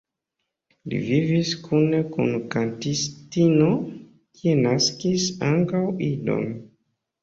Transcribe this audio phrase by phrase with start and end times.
[0.93, 3.71] Li vivis kune kun kantistino,
[4.41, 6.55] kie naskis ankaŭ idon.